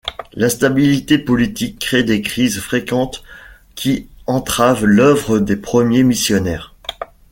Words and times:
L'instabilité 0.33 1.19
politique 1.19 1.77
crée 1.77 2.01
des 2.03 2.23
crises 2.23 2.59
fréquentes 2.59 3.23
qui 3.75 4.07
entravent 4.25 4.87
l’œuvre 4.87 5.37
des 5.37 5.55
premiers 5.55 6.01
missionnaires. 6.01 6.73